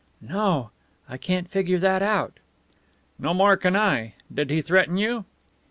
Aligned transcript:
"No. 0.29 0.71
I 1.07 1.17
can't 1.17 1.47
figure 1.47 1.77
that 1.77 2.01
out." 2.01 2.39
"No 3.19 3.35
more 3.35 3.55
can 3.55 3.75
I. 3.75 4.15
Did 4.33 4.49
he 4.49 4.63
threaten 4.63 4.97
you?" 4.97 5.25